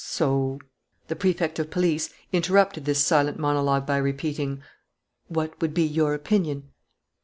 So" 0.03 0.57
The 1.09 1.15
Prefect 1.15 1.59
of 1.59 1.69
Police 1.69 2.09
interrupted 2.33 2.85
this 2.85 3.03
silent 3.05 3.37
monologue 3.37 3.85
by 3.85 3.97
repeating: 3.97 4.63
"What 5.27 5.61
would 5.61 5.75
be 5.75 5.83
your 5.85 6.15
opinion?" 6.15 6.71